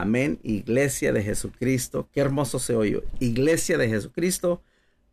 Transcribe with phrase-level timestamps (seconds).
[0.00, 0.40] Amén.
[0.42, 2.08] Iglesia de Jesucristo.
[2.10, 3.02] Qué hermoso se oye.
[3.18, 4.62] Iglesia de Jesucristo.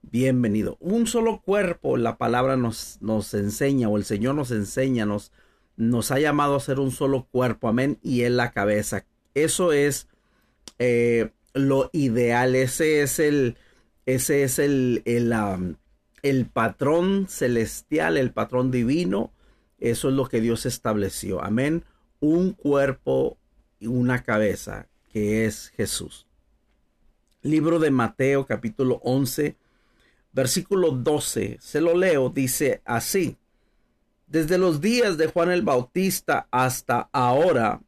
[0.01, 0.77] Bienvenido.
[0.79, 5.33] Un solo cuerpo, la palabra nos, nos enseña, o el Señor nos enseña, nos,
[5.75, 7.67] nos ha llamado a ser un solo cuerpo.
[7.67, 7.99] Amén.
[8.01, 9.05] Y en la cabeza.
[9.33, 10.07] Eso es
[10.79, 12.55] eh, lo ideal.
[12.55, 13.57] Ese es el,
[14.05, 15.35] ese es el, el,
[16.23, 19.33] el patrón celestial, el patrón divino.
[19.79, 21.43] Eso es lo que Dios estableció.
[21.43, 21.83] Amén.
[22.21, 23.37] Un cuerpo
[23.81, 26.27] una cabeza, que es Jesús.
[27.41, 29.55] Libro de Mateo capítulo 11,
[30.31, 31.57] versículo 12.
[31.61, 33.37] Se lo leo, dice así.
[34.27, 37.81] Desde los días de Juan el Bautista hasta ahora,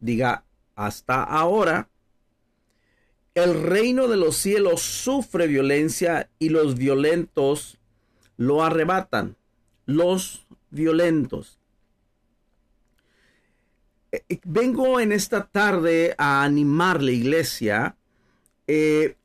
[0.00, 0.44] diga,
[0.74, 1.88] hasta ahora,
[3.34, 7.78] el reino de los cielos sufre violencia y los violentos
[8.36, 9.36] lo arrebatan.
[9.86, 11.55] Los violentos.
[14.16, 17.96] Eh, eh, vengo en esta tarde a animar la iglesia.
[18.66, 19.16] Eh,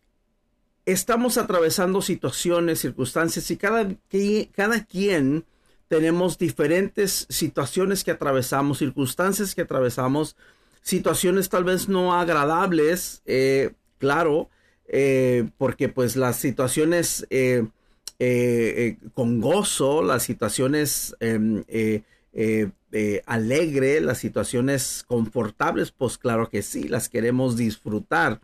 [0.85, 3.88] estamos atravesando situaciones, circunstancias y cada,
[4.54, 5.46] cada quien
[5.88, 10.35] tenemos diferentes situaciones que atravesamos, circunstancias que atravesamos,
[10.82, 13.21] situaciones tal vez no agradables,
[13.98, 14.49] claro,
[15.57, 17.27] porque pues las situaciones
[19.13, 21.13] con gozo, las situaciones
[22.92, 28.42] em, alegre, las situaciones confortables, pues claro que sí, las queremos disfrutar.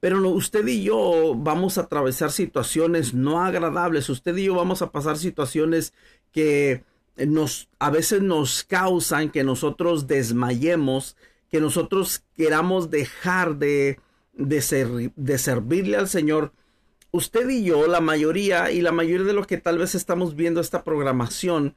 [0.00, 4.08] Pero usted y yo vamos a atravesar situaciones no agradables.
[4.08, 5.92] Usted y yo vamos a pasar situaciones
[6.32, 6.84] que
[7.26, 11.16] nos a veces nos causan que nosotros desmayemos,
[11.50, 13.98] que nosotros queramos dejar de,
[14.34, 16.52] de, de servirle al Señor,
[17.10, 20.60] usted y yo, la mayoría, y la mayoría de los que tal vez estamos viendo
[20.60, 21.74] esta programación,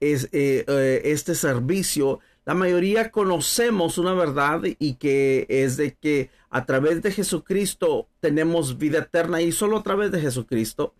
[0.00, 6.30] es, eh, eh, este servicio, la mayoría conocemos una verdad y que es de que
[6.48, 10.94] a través de Jesucristo tenemos vida eterna y solo a través de Jesucristo.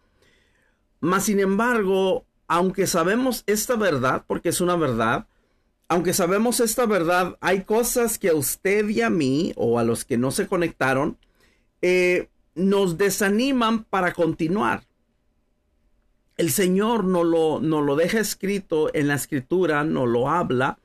[1.00, 5.26] Mas, sin embargo, aunque sabemos esta verdad, porque es una verdad,
[5.88, 10.04] aunque sabemos esta verdad, hay cosas que a usted y a mí, o a los
[10.04, 11.16] que no se conectaron,
[11.82, 14.84] eh, nos desaniman para continuar.
[16.40, 20.78] El Señor no lo, no lo deja escrito en la escritura, no lo habla,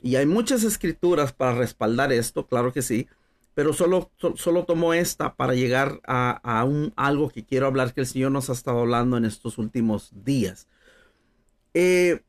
[0.00, 3.08] y hay muchas escrituras para respaldar esto, claro que sí,
[3.52, 8.06] pero solo, solo tomo esta para llegar a, un, algo que quiero hablar que el
[8.06, 10.68] Señor nos ha estado hablando en estos últimos días.
[11.74, 12.20] Eh,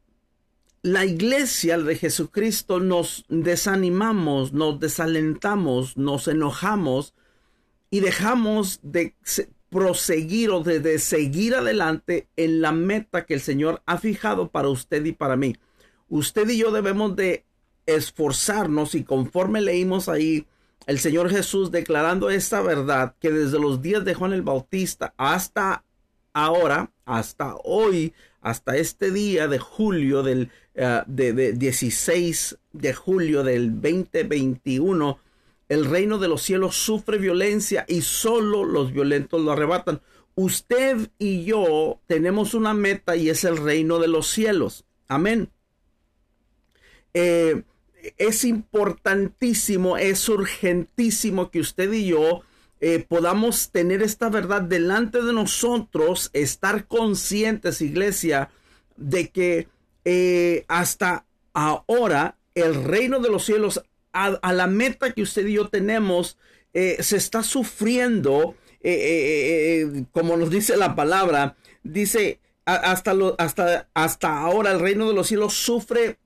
[0.81, 7.13] la iglesia de Jesucristo nos desanimamos, nos desalentamos, nos enojamos
[7.91, 9.13] y dejamos de
[9.71, 15.03] proseguir o de, seguir adelante en la meta que el Señor ha fijado para usted
[15.05, 15.55] y para mí.
[16.09, 17.45] Usted y yo debemos de
[17.85, 20.45] esforzarnos y conforme leímos ahí
[20.87, 25.85] el Señor Jesús declarando esta verdad que desde los días de Juan el Bautista hasta
[26.33, 33.79] ahora, hasta hoy, hasta este día de julio del eh, de, 16 de julio del
[33.79, 35.17] 2021,
[35.71, 40.01] el reino de los cielos sufre violencia y solo los violentos lo arrebatan.
[40.35, 44.83] Usted y yo tenemos una meta y es el reino de los cielos.
[45.07, 45.49] Amén.
[47.13, 47.63] Eh,
[48.17, 52.41] es importantísimo, es urgentísimo que usted y yo
[52.81, 58.49] eh, podamos tener esta verdad delante de nosotros, estar conscientes, iglesia,
[58.97, 59.69] de que
[60.03, 63.81] eh, hasta ahora el reino de los cielos,
[64.13, 66.37] a, la meta que usted y yo tenemos,
[66.73, 68.55] eh, se está sufriendo,
[70.11, 75.53] como nos dice la palabra, dice, hasta, hasta, hasta ahora el reino de los cielos
[75.53, 76.17] sufre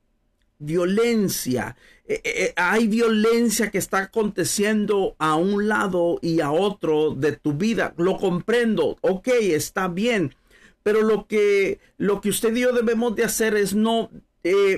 [0.59, 1.75] violencia.
[2.07, 7.33] Eh, eh, eh, hay violencia que está aconteciendo a un lado y a otro de
[7.33, 7.93] tu vida.
[7.97, 8.97] Lo comprendo.
[9.01, 10.35] Ok, está bien.
[10.83, 14.11] Pero lo que, lo que usted y yo debemos de hacer es no,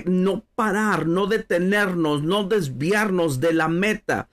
[0.06, 4.28] no parar, no detenernos, no desviarnos de la meta.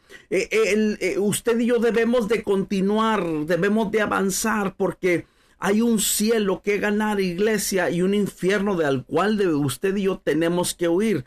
[1.18, 5.26] usted y yo debemos de continuar, debemos de avanzar porque
[5.60, 10.74] hay un cielo que ganar, iglesia, y un infierno del cual usted y yo tenemos
[10.74, 11.26] que huir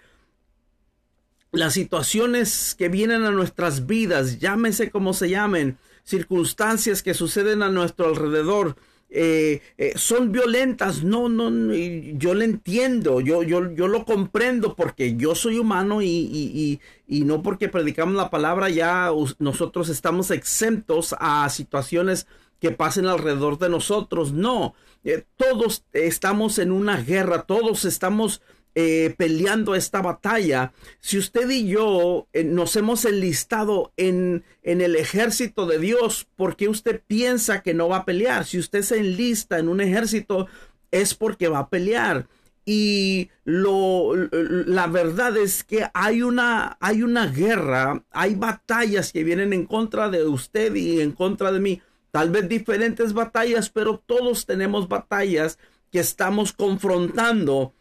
[1.52, 7.70] las situaciones que vienen a nuestras vidas, llámese como se llamen, circunstancias que suceden a
[7.70, 8.76] nuestro alrededor,
[9.10, 11.02] eh, eh, son violentas.
[11.02, 16.80] No, no, yo lo entiendo, yo, yo, yo lo comprendo porque yo soy humano y,
[17.06, 22.26] y, no porque predicamos la palabra ya nosotros estamos exentos a situaciones
[22.60, 24.32] que pasen alrededor de nosotros.
[24.32, 24.74] No,
[25.04, 28.42] eh, todos estamos en una guerra, todos estamos
[28.80, 30.72] eh, peleando esta batalla.
[31.00, 36.54] Si usted y yo eh, nos hemos enlistado en, en el ejército de Dios, ¿por
[36.54, 38.44] qué usted piensa que no va a pelear?
[38.44, 40.46] Si usted se enlista en un ejército,
[40.92, 42.28] es porque va a pelear.
[42.64, 49.52] Y lo, la verdad es que hay una, hay una guerra, hay batallas que vienen
[49.52, 51.82] en contra de usted y en contra de mí.
[52.12, 55.58] Tal vez diferentes batallas, pero todos tenemos batallas
[55.90, 57.72] que estamos confrontando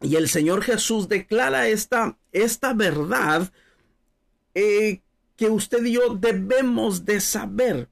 [0.00, 3.52] y el Señor Jesús declara esta, esta verdad
[4.54, 5.00] eh,
[5.36, 7.88] que usted y yo debemos de saber.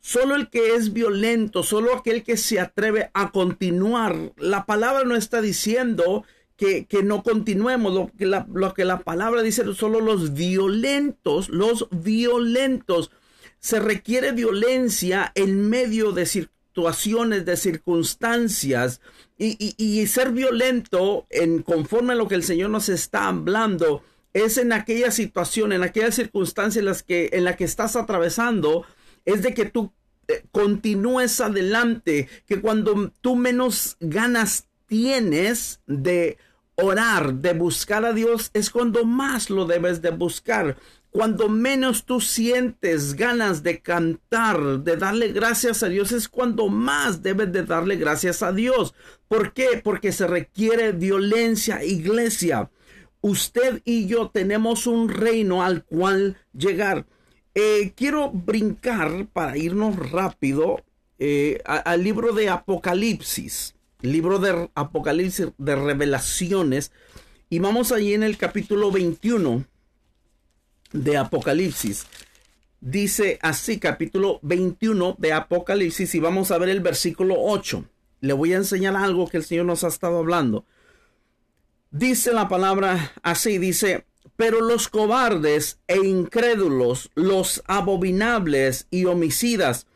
[0.00, 4.32] Solo el que es violento, solo aquel que se atreve a continuar.
[4.36, 6.24] La palabra no está diciendo
[6.56, 7.92] que, que no continuemos.
[7.94, 13.10] Lo que, la, lo que la palabra dice, solo los violentos, los violentos.
[13.60, 19.00] Se requiere violencia en medio de situaciones, de circunstancias
[19.36, 24.02] y, ser violento en conforme a lo que el Señor nos está hablando
[24.32, 28.84] es en aquella situación, en aquella circunstancia en, las que, en la que estás atravesando,
[29.24, 29.92] es de que tú
[30.26, 36.36] eh, continúes adelante, que cuando tú menos ganas tienes de
[36.74, 40.76] orar, de buscar a Dios, es cuando más lo debes de buscar.
[41.14, 47.22] Cuando menos tú sientes ganas de cantar, de darle gracias a Dios, es cuando más
[47.22, 48.96] debes de darle gracias a Dios.
[49.28, 49.80] ¿Por qué?
[49.84, 52.68] Porque se requiere violencia, iglesia.
[53.20, 57.06] Usted y yo tenemos un reino al cual llegar.
[57.54, 60.82] Eh, quiero brincar para irnos rápido
[61.20, 66.90] eh, al libro de Apocalipsis, libro de Apocalipsis de revelaciones,
[67.48, 69.64] y vamos allí en el capítulo 21
[70.94, 72.06] de Apocalipsis.
[72.80, 77.84] Dice así, capítulo 21 de Apocalipsis, y vamos a ver el versículo 8.
[78.20, 80.64] Le voy a enseñar algo que el Señor nos ha estado hablando.
[81.90, 84.06] Dice la palabra así, dice,
[84.36, 89.86] pero los cobardes e incrédulos, los abominables y homicidas,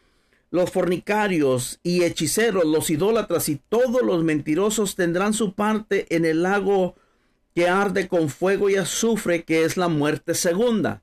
[0.50, 6.42] los fornicarios y hechiceros, los idólatras y todos los mentirosos tendrán su parte en el
[6.42, 6.96] lago
[7.54, 11.02] que arde con fuego y azufre, que es la muerte segunda.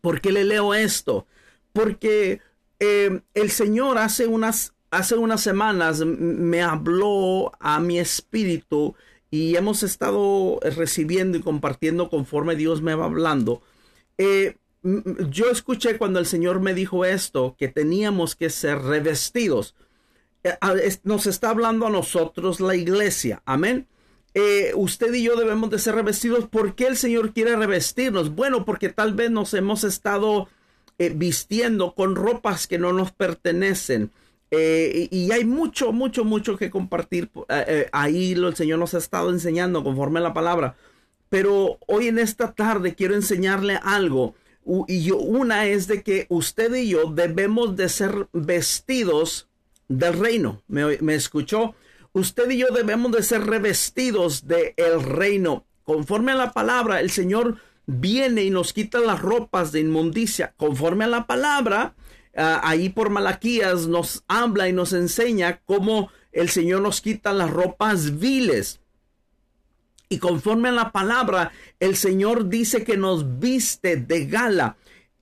[0.00, 1.26] ¿Por qué le leo esto?
[1.72, 2.40] Porque
[2.78, 8.94] eh, el Señor hace unas, hace unas semanas me habló a mi espíritu
[9.30, 13.62] y hemos estado recibiendo y compartiendo conforme Dios me va hablando.
[14.18, 14.56] Eh,
[15.30, 19.74] yo escuché cuando el Señor me dijo esto, que teníamos que ser revestidos.
[20.44, 20.56] Eh,
[21.02, 23.42] nos está hablando a nosotros la iglesia.
[23.44, 23.88] Amén.
[24.38, 26.46] Eh, usted y yo debemos de ser revestidos.
[26.46, 28.34] ¿Por qué el Señor quiere revestirnos?
[28.34, 30.46] Bueno, porque tal vez nos hemos estado
[30.98, 34.10] eh, vistiendo con ropas que no nos pertenecen.
[34.50, 37.30] Eh, y, hay mucho, mucho, mucho que compartir.
[37.92, 40.76] ahí lo, el Señor nos ha estado enseñando conforme a la palabra.
[41.30, 44.34] Pero hoy en esta tarde quiero enseñarle algo.
[44.86, 49.48] Y yo, una es de que usted y yo debemos de ser vestidos
[49.88, 50.62] del reino.
[50.68, 51.74] ¿Me, me escuchó?
[52.18, 55.66] Usted y yo debemos de ser revestidos de el reino.
[55.84, 60.54] Conforme a la palabra, el Señor viene y nos quita las ropas de inmundicia.
[60.56, 61.94] Conforme a la palabra,
[62.34, 67.50] ah, ahí por Malaquías nos habla y nos enseña cómo el Señor nos quita las
[67.50, 68.80] ropas viles.
[70.08, 74.76] Y conforme a la palabra, el Señor dice que nos viste de gala.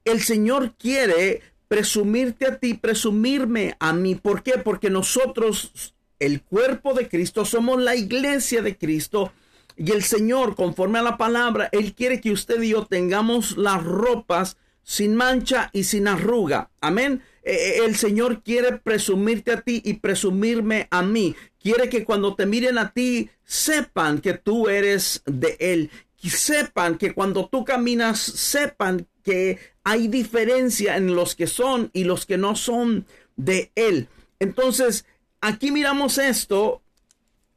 [0.05, 4.15] El Señor quiere presumirte a ti, presumirme a mí.
[4.15, 4.59] ¿Por qué?
[4.59, 9.33] Porque nosotros el cuerpo de Cristo, somos la iglesia de Cristo.
[9.77, 13.83] Y el Señor, conforme a la palabra, Él quiere que usted y yo tengamos las
[13.83, 16.71] ropas sin mancha y sin arruga.
[16.81, 17.23] Amén.
[17.43, 21.35] E, e, el Señor quiere presumirte a ti y presumirme a mí.
[21.61, 25.91] Quiere que cuando te miren a ti, sepan que tú eres de Él.
[26.23, 32.05] Y sepan que cuando tú caminas, sepan que hay diferencia en los que son y
[32.05, 34.09] los que no son de Él.
[34.39, 35.05] Entonces,
[35.45, 36.83] aquí miramos esto,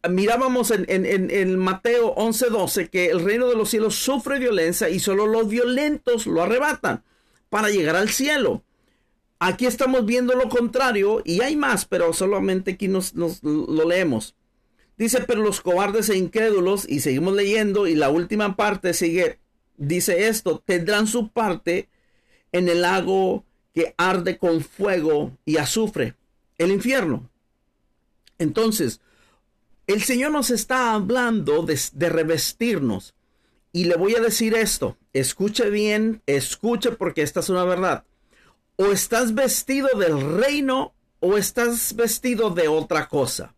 [0.09, 4.99] mirábamos en, en, en, Mateo 11:12 que el reino de los cielos sufre violencia y
[4.99, 7.03] solo los violentos lo arrebatan
[7.49, 8.63] para llegar al cielo.
[9.39, 14.35] Aquí estamos viendo lo contrario y hay más, pero solamente aquí nos, nos lo leemos.
[14.97, 19.37] Dice, pero los cobardes e incrédulos, y seguimos leyendo, y la última parte sigue,
[19.77, 21.87] dice esto, tendrán su parte
[22.51, 26.15] en el lago que arde con fuego y azufre,
[26.57, 27.29] el infierno.
[28.39, 29.01] Entonces,
[29.87, 33.15] el Señor nos está hablando de, revestirnos.
[33.71, 38.03] Y le voy a decir esto, escuche bien, escuche porque esta es una verdad.
[38.75, 43.55] O estás vestido del reino o estás vestido de otra cosa.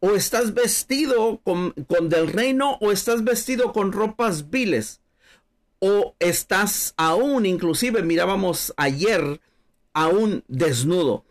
[0.00, 5.00] O estás vestido con, del reino o estás vestido con ropas viles.
[5.80, 9.40] O estás aún, inclusive mirábamos ayer,
[9.92, 11.24] aún desnudo.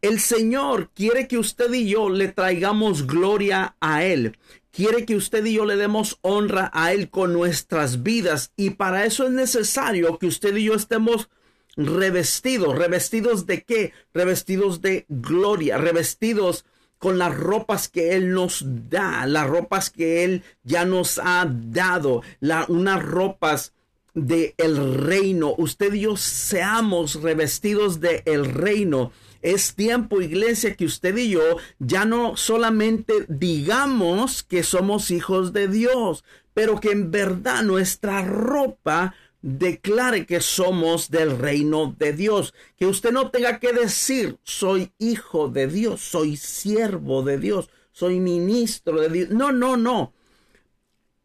[0.00, 4.38] El Señor quiere que usted y yo le traigamos gloria a Él.
[4.70, 8.52] Quiere que usted y yo le demos honra a Él con nuestras vidas.
[8.56, 11.28] Y para eso es necesario que usted y yo estemos
[11.76, 12.76] revestidos.
[12.76, 13.92] ¿Revestidos de qué?
[14.14, 16.64] Revestidos de gloria, revestidos
[16.98, 22.22] con las ropas que Él nos da, las ropas que Él ya nos ha dado,
[22.38, 23.72] la, unas ropas
[24.14, 25.54] de reino.
[25.58, 29.12] Usted y yo seamos revestidos de reino.
[29.42, 35.68] Es tiempo, iglesia, que usted y yo ya no solamente digamos que somos hijos de
[35.68, 42.54] Dios, pero que en verdad nuestra ropa declare que somos del reino de Dios.
[42.76, 48.20] Que usted no tenga que decir, soy hijo de Dios, soy siervo de Dios, soy
[48.20, 49.30] ministro de Dios.
[49.30, 50.12] No, no, no.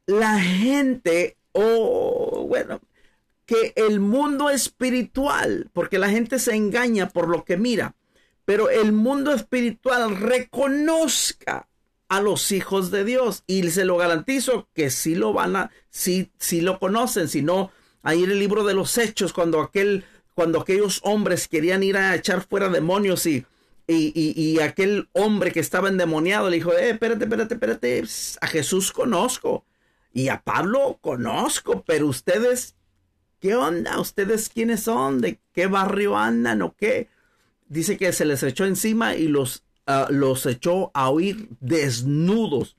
[0.05, 2.81] La gente, oh, bueno,
[3.45, 7.95] que el mundo espiritual, porque la gente se engaña por lo que mira,
[8.45, 11.67] pero el mundo espiritual reconozca
[12.09, 16.31] a los hijos de Dios y se lo garantizo que sí lo van a, sí,
[16.37, 17.71] sí lo conocen, si no,
[18.03, 22.15] ahí en el libro de los hechos, cuando aquel, cuando aquellos hombres querían ir a
[22.15, 23.45] echar fuera demonios y,
[23.87, 28.03] y, y, aquel hombre que estaba endemoniado le dijo, eh, espérate, espérate, espérate,
[28.41, 29.65] a Jesús conozco
[30.13, 32.75] y a Pablo conozco, pero ustedes,
[33.39, 33.99] ¿qué onda?
[33.99, 35.19] ¿Ustedes quiénes son?
[35.19, 37.09] ¿De qué barrio andan o qué?
[37.67, 42.77] Dice que se les echó encima y los, ah, los echó a huir desnudos.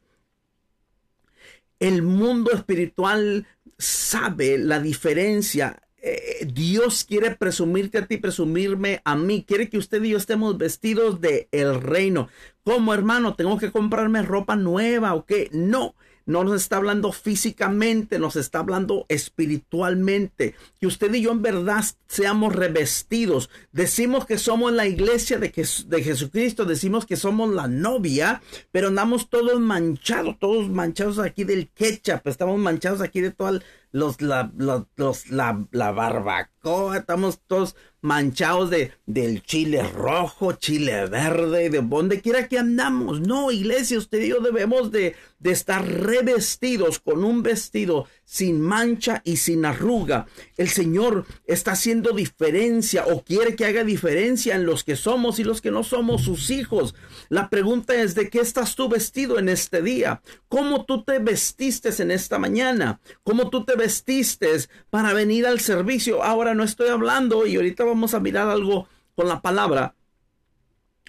[1.81, 3.47] El mundo espiritual
[3.79, 5.83] sabe la diferencia.
[5.99, 9.45] Eh, Dios quiere presumirte a ti, presumirme a mí.
[9.47, 12.29] Quiere que usted y yo estemos vestidos de el reino.
[12.63, 15.51] Como hermano, tengo que comprarme ropa nueva o qué?
[15.53, 15.95] No
[16.27, 20.55] no nos está hablando físicamente, nos está hablando espiritualmente.
[20.81, 23.51] Que usted y yo en verdad seamos revestidos.
[23.73, 29.61] Decimos que somos la iglesia de, Jesucristo, decimos que somos la novia, pero andamos todos
[29.61, 33.61] manchados, todos manchados aquí del ketchup, estamos manchados aquí de toda
[33.93, 34.87] los, la, la,
[35.71, 35.93] la
[36.95, 43.21] estamos todos manchados de, del chile rojo, chile verde, de donde quiera que andamos.
[43.21, 49.23] No, iglesia, usted y yo debemos de, de estar revestidos con un vestido sin mancha
[49.25, 50.27] y sin arruga.
[50.59, 55.45] El Señor está haciendo diferencia o quiere que haga diferencia en los que somos y
[55.45, 56.95] los que no somos sus hijos.
[57.31, 60.21] La pregunta es de qué estás tú vestido en este día.
[60.49, 63.01] ¿Cómo tú te vestiste en esta mañana?
[63.23, 64.45] ¿Cómo tú te vestiste
[64.91, 66.23] para venir al servicio?
[66.23, 69.95] Ahora no estoy hablando y ahorita vamos a mirar algo con la palabra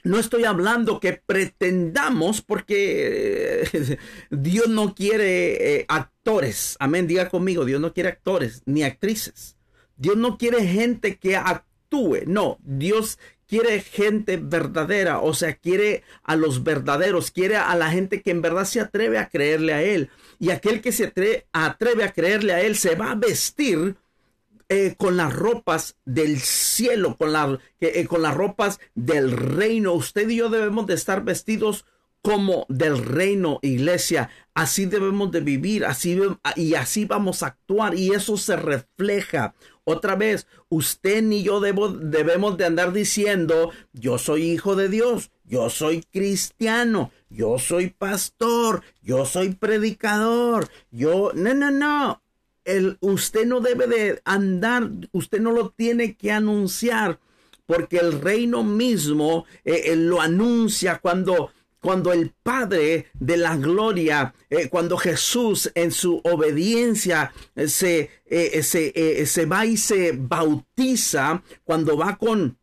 [0.06, 3.98] no estoy hablando que pretendamos porque eh,
[4.30, 6.78] Dios no quiere eh, actores.
[6.80, 9.58] Amén, diga conmigo, Dios no quiere actores ni actrices.
[9.98, 12.20] Dios no quiere gente que actúe.
[12.28, 18.22] No, Dios quiere gente verdadera, o sea, quiere a los verdaderos, quiere a la gente
[18.22, 20.10] que en verdad se atreve a creerle a Él.
[20.38, 21.12] Y aquel que se
[21.52, 23.96] atreve a creerle a Él se va a vestir
[24.68, 29.94] eh, con las ropas del cielo, con, la, eh, con las ropas del reino.
[29.94, 31.86] Usted y yo debemos de estar vestidos
[32.26, 34.32] como del reino, iglesia.
[34.56, 36.20] Así debemos de vivir, así
[36.56, 39.54] y así vamos a actuar y eso se refleja.
[39.84, 45.70] Otra vez, usted ni yo debemos de andar diciendo, yo soy hijo de Dios, yo
[45.70, 52.25] soy cristiano, yo soy pastor, yo soy predicador, yo, no, no, no
[52.66, 57.20] el, usted no debe de andar, usted no lo tiene que anunciar,
[57.66, 64.34] porque el reino mismo eh, eh, lo anuncia cuando cuando el Padre de la Gloria,
[64.50, 67.32] eh, cuando Jesús en su obediencia
[67.68, 68.10] se,
[68.64, 72.58] se, se, va y se bautiza, cuando va con,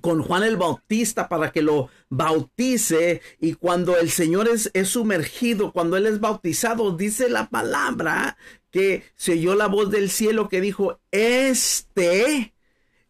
[0.00, 5.72] con Juan el Bautista para que lo bautice y cuando el Señor es, es, sumergido,
[5.72, 8.36] cuando Él es bautizado, dice la palabra
[8.70, 12.54] que se oyó la voz del cielo que dijo, este,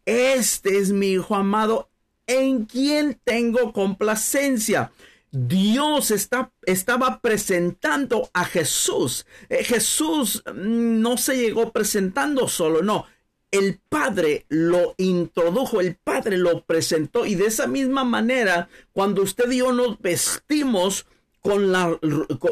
[0.04, 1.90] este es mi Hijo amado
[2.26, 4.92] en quien tengo complacencia.
[5.30, 9.26] Dios está, estaba presentando a Jesús.
[9.48, 13.06] Eh, Jesús mm, no se llegó presentando solo, no.
[13.50, 19.50] El Padre lo introdujo, el Padre lo presentó y de esa misma manera, cuando usted
[19.50, 21.06] y yo nos vestimos
[21.40, 21.72] con,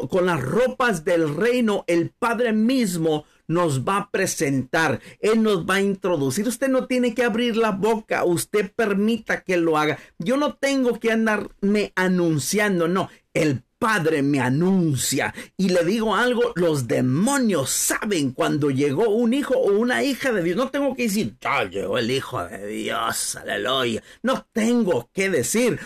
[0.09, 5.75] con las ropas del reino, el Padre mismo nos va a presentar, Él nos va
[5.75, 6.47] a introducir.
[6.47, 9.97] Usted no tiene que abrir la boca, usted permita que lo haga.
[10.19, 13.09] Yo no tengo que andarme anunciando, no.
[13.33, 15.33] El Padre me anuncia.
[15.55, 20.43] Y le digo algo, los demonios saben cuando llegó un hijo o una hija de
[20.43, 20.57] Dios.
[20.57, 24.03] No tengo que decir, ya llegó el Hijo de Dios, aleluya.
[24.23, 25.79] No tengo que decir,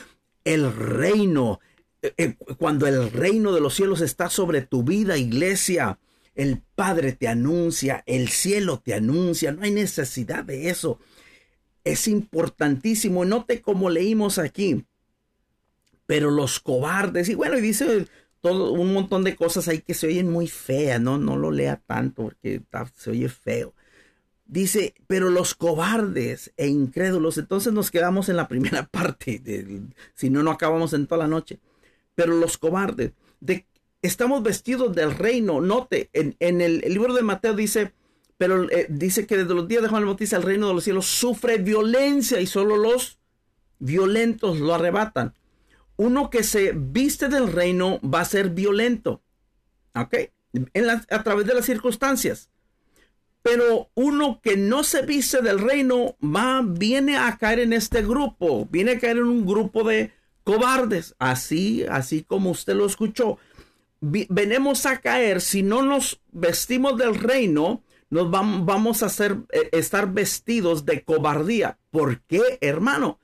[0.44, 1.60] el reino,
[2.02, 6.00] eh, eh, cuando el reino de los cielos está sobre tu vida, iglesia,
[6.36, 11.00] el Padre te anuncia, el cielo te anuncia, no hay necesidad de eso.
[11.84, 14.86] Es importantísimo, note como leímos aquí,
[16.12, 18.06] pero los cobardes, y bueno, y dice
[18.42, 21.82] todo un montón de cosas ahí que se oyen muy feas, no, no lo lea
[21.88, 22.62] tanto porque
[22.98, 23.74] se oye feo.
[24.44, 29.42] Dice, pero los cobardes e incrédulos, entonces nos quedamos en la primera parte,
[30.14, 31.60] si no, no acabamos en toda la noche.
[32.14, 33.66] Pero los cobardes, de,
[34.02, 35.62] estamos vestidos del reino.
[35.62, 37.94] Note, en, el, libro de Mateo dice,
[38.36, 40.84] pero eh, dice que desde los días de Juan el Bautista el reino de los
[40.84, 43.18] cielos sufre violencia y solo los
[43.80, 45.36] violentos lo arrebatan.
[46.02, 49.22] Uno que se viste del reino va a ser violento,
[49.96, 50.16] ¿ok?
[51.10, 52.50] a través de las circunstancias.
[53.42, 58.68] Pero uno que no se viste del reino va, viene a caer en este grupo,
[58.70, 60.12] viene a caer en un grupo de
[60.44, 63.38] cobardes, así, así como usted lo escuchó
[64.02, 70.86] venemos a caer, si no nos vestimos del reino, nos vamos a eh, estar vestidos
[70.86, 71.78] de cobardía.
[71.92, 73.20] ¿Por qué, hermano?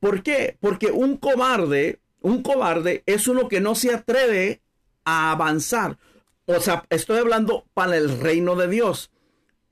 [0.00, 0.56] ¿Por qué?
[0.58, 4.60] Porque un cobarde, un cobarde es uno que no se atreve
[5.04, 5.98] a avanzar.
[6.46, 9.10] O sea, estoy hablando para el reino de Dios.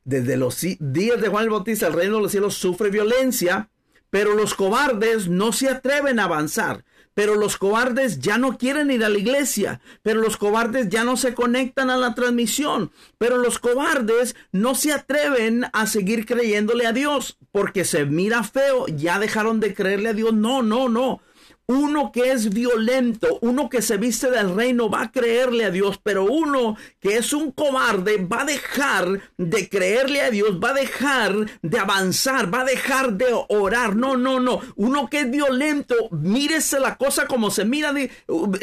[0.04, 3.70] Desde los días de Juan el Bautista, el reino de los cielos sufre violencia,
[4.10, 9.04] pero los cobardes no se atreven a avanzar pero los cobardes ya no quieren ir
[9.04, 13.58] a la iglesia, pero los cobardes ya no se conectan a la transmisión, pero los
[13.58, 19.60] cobardes no se atreven a seguir creyéndole a Dios porque se mira feo, ya dejaron
[19.60, 20.32] de creerle a Dios.
[20.32, 21.20] No, no, no.
[21.70, 26.00] Uno que es violento, uno que se viste del reino va a creerle a Dios,
[26.02, 30.74] pero uno que es un cobarde va a dejar de creerle a Dios, va a
[30.74, 33.94] dejar de avanzar, va a dejar de orar.
[33.94, 34.60] No, no, no.
[34.74, 37.94] Uno que es violento, mírese la cosa como se mira,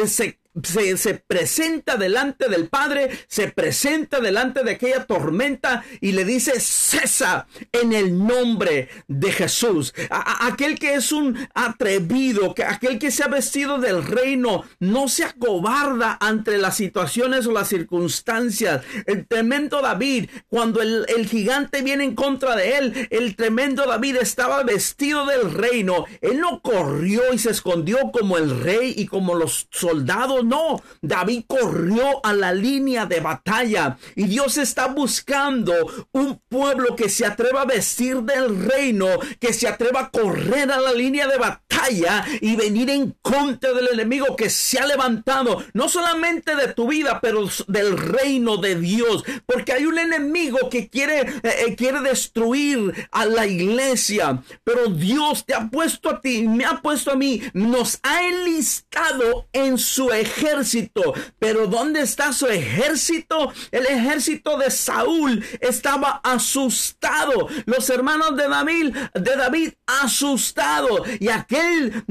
[0.05, 6.59] se se, presenta delante del Padre, se presenta delante de aquella tormenta y le dice,
[6.59, 9.93] cesa en el nombre de Jesús.
[10.09, 15.23] aquel que es un atrevido, que aquel que se ha vestido del reino, no se
[15.23, 18.83] acobarda ante las situaciones o las circunstancias.
[19.05, 24.17] El tremendo David, cuando el, el gigante viene en contra de él, el tremendo David
[24.17, 26.05] estaba vestido del reino.
[26.21, 31.43] Él no corrió y se escondió como el rey y como los soldados no, David
[31.47, 35.73] corrió a la línea de batalla y Dios está buscando
[36.11, 39.07] un pueblo que se atreva a vestir del reino,
[39.39, 43.89] que se atreva a correr a la línea de batalla y venir en contra del
[43.93, 49.23] enemigo que se ha levantado, no solamente de tu vida, pero del reino de Dios,
[49.45, 55.45] porque hay un enemigo que quiere, eh, eh, quiere destruir a la iglesia, pero Dios
[55.45, 60.11] te ha puesto a ti, me ha puesto a mí, nos ha enlistado en su
[60.11, 61.13] ejército ejército.
[61.39, 63.51] Pero ¿dónde está su ejército?
[63.71, 67.47] El ejército de Saúl estaba asustado.
[67.65, 71.03] Los hermanos de David, de David asustado.
[71.19, 72.03] Y aquel,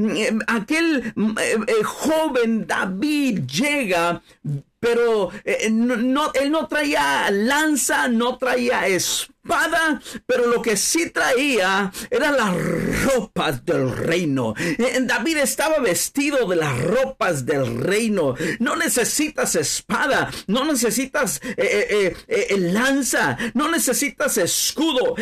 [0.47, 4.23] aquel eh, eh, joven David llega
[4.79, 9.36] pero eh, no, él no traía lanza, no traía espada
[10.27, 12.55] pero lo que sí traía eran las
[13.05, 14.55] ropas del reino.
[14.59, 18.35] Eh, David estaba vestido de las ropas del reino.
[18.59, 25.15] No necesitas espada, no necesitas eh, eh, lanza, no necesitas escudo.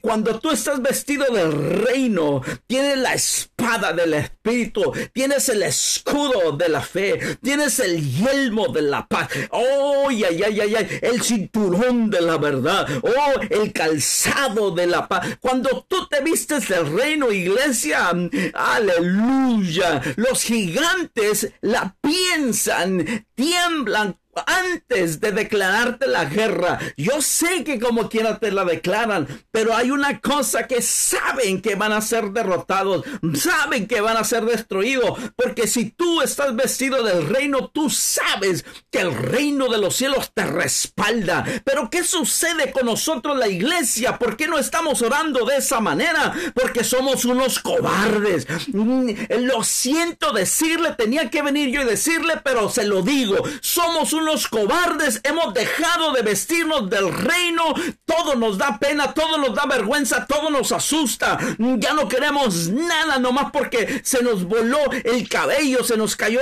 [0.00, 6.68] cuando tú estás vestido del reino, tienes la espada del Espíritu, tienes el escudo de
[6.68, 9.28] la fe, tienes el yelmo de la paz.
[9.50, 12.86] Oh, ay, ay, ay, ay, el cinturón de la verdad.
[13.02, 15.38] Oh, el calzado de la paz.
[15.40, 18.10] Cuando tú te vistes del reino, iglesia,
[18.54, 20.02] aleluya.
[20.16, 26.78] Los gigantes la piensan, tiemblan antes de declararte la guerra.
[26.96, 31.74] Yo sé que como quiera te la declaran, pero hay una cosa que saben que
[31.74, 37.02] van a ser derrotados, saben que van a ser destruidos, porque si tú estás vestido
[37.02, 41.44] del reino, tú sabes que el reino de los cielos te respalda.
[41.64, 44.18] Pero ¿qué sucede con nosotros la iglesia?
[44.18, 46.34] ¿Por qué no estamos orando de esa manera?
[46.54, 48.46] Porque somos unos cobardes.
[48.68, 54.12] Mm, lo siento decirle, tenía que venir yo y decirle, pero se lo digo, somos
[54.12, 57.62] unos unos cobardes, hemos dejado de vestirnos del reino,
[58.06, 63.18] todo nos da pena, todo nos da vergüenza, todo nos asusta, ya no queremos nada
[63.18, 66.40] nomás porque se nos voló el cabello, se nos cayó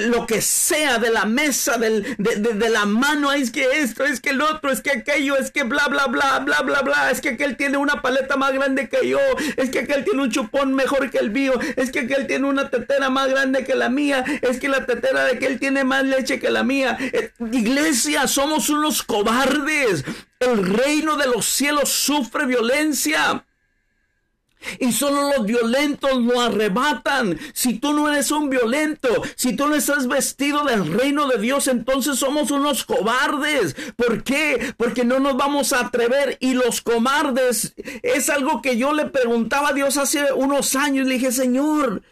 [0.00, 4.30] lo que sea de la mesa, del, de, la mano, es que esto, es que
[4.30, 7.30] el otro, es que aquello, es que bla, bla, bla, bla, bla, bla, es que
[7.30, 9.20] aquel tiene una paleta más grande que yo,
[9.56, 12.70] es que aquel tiene un chupón mejor que el mío, es que aquel tiene una
[12.70, 16.38] tetera más grande que la mía, es que la tetera de aquel tiene más leche
[16.38, 16.96] que la mía.
[17.00, 20.04] Eh, iglesia, somos unos cobardes.
[20.40, 23.44] El reino de los cielos sufre violencia.
[24.78, 27.38] Y solo los violentos lo arrebatan.
[27.52, 31.68] Si tú no eres un violento, si tú no estás vestido del reino de Dios,
[31.68, 33.76] entonces somos unos cobardes.
[33.96, 34.74] ¿Por qué?
[34.76, 36.36] Porque no nos vamos a atrever.
[36.40, 41.06] Y los cobardes es algo que yo le preguntaba a Dios hace unos años.
[41.06, 42.02] Le dije, Señor,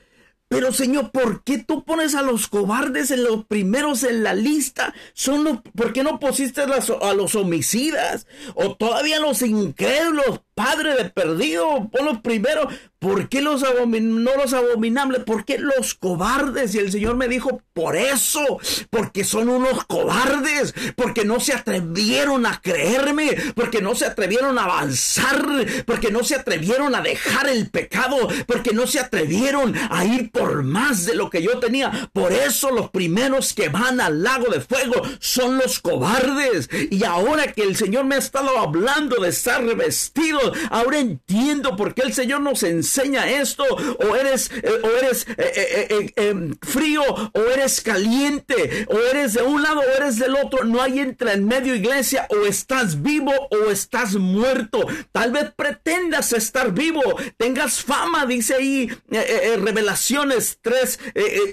[0.49, 4.95] pero Señor, ¿por qué tú pones a los cobardes en los primeros en la lista?
[5.13, 8.27] Son los, ¿Por qué no pusiste a los homicidas?
[8.55, 12.73] O todavía los incrédulos, padre de perdido, los primeros.
[12.99, 15.23] ¿Por qué los no los abominables?
[15.23, 16.75] ¿Por qué los cobardes?
[16.75, 18.41] Y el Señor me dijo, por eso,
[18.89, 24.65] porque son unos cobardes, porque no se atrevieron a creerme, porque no se atrevieron a
[24.65, 25.45] avanzar,
[25.85, 28.17] porque no se atrevieron a dejar el pecado,
[28.47, 32.09] porque no se atrevieron a ir por más de lo que yo tenía.
[32.15, 36.71] Por eso los primeros que van al lago de fuego son los cobardes.
[36.91, 41.95] Y ahora que el Señor me ha estado hablando de estar revestido ahora entiendo por
[41.95, 43.65] qué el Señor nos enseña esto.
[43.65, 49.43] O eres, eh, o eres eh, eh, em, frío, o eres caliente, o eres de
[49.43, 50.65] un lado, o eres del otro.
[50.65, 54.81] No hay entre en medio iglesia, o estás vivo o estás muerto.
[55.13, 57.03] Tal vez pretendas estar vivo,
[57.37, 60.99] tengas fama, dice ahí Revelaciones 3,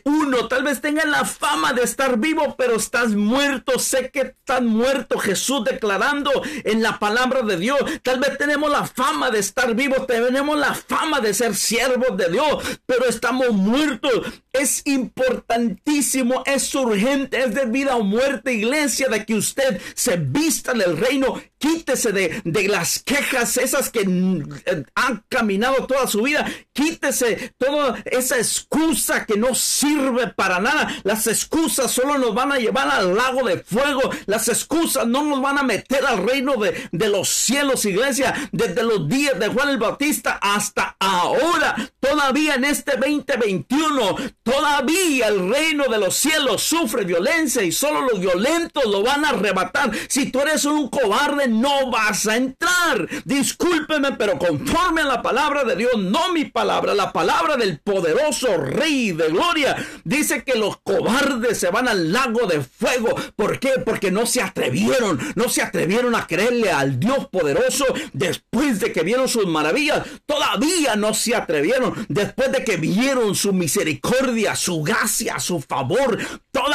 [0.04, 0.48] 1.
[0.48, 3.80] Tal vez tengas la fama de estar vivo, pero estás muerto.
[3.80, 5.18] Sé que estás muerto.
[5.20, 6.32] Jesús declarando
[6.64, 7.80] en la palabra de Dios.
[8.02, 12.30] Tal vez tenemos la fama de estar vivos, tenemos la fama de ser siervos de
[12.30, 14.43] Dios, pero estamos muertos.
[14.54, 20.74] Es importantísimo, es urgente, es de vida o muerte, iglesia, de que usted se vista
[20.74, 26.22] en el reino, quítese de, de las quejas esas que eh, han caminado toda su
[26.22, 30.88] vida, quítese toda esa excusa que no sirve para nada.
[31.04, 35.42] Las excusas solo nos van a llevar al lago de fuego, las excusas no nos
[35.42, 38.50] van a meter al reino de, de los cielos, iglesia.
[38.52, 45.50] Desde los días de Juan el Bautista hasta ahora, todavía en este 2021, todavía el
[45.50, 49.92] reino de los cielos sufre violencia y solo los violentos lo van a arrebatar.
[50.08, 53.08] Si tú eres un cobarde, no vas a entrar.
[53.26, 58.58] Discúlpeme, pero conforme a la palabra de Dios, no mi palabra, la palabra del poderoso
[58.58, 63.16] Rey de Gloria, dice que los cobardes se van al lago de fuego.
[63.36, 63.74] ¿Por qué?
[63.86, 69.04] Porque no se atrevieron, no se atrevieron a creerle al Dios poderoso después de que
[69.04, 72.06] vieron sus maravillas, todavía no se atrevieron.
[72.10, 76.18] Después de que vieron su misericordia, su gracia, su favor,